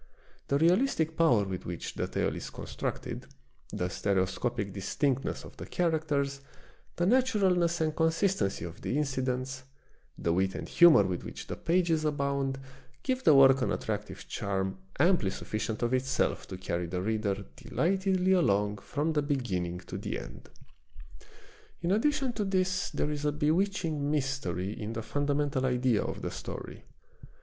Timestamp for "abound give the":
12.03-13.35